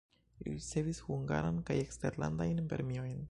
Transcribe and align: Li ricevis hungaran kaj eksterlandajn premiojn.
Li 0.43 0.53
ricevis 0.53 1.01
hungaran 1.09 1.61
kaj 1.69 1.77
eksterlandajn 1.83 2.63
premiojn. 2.75 3.19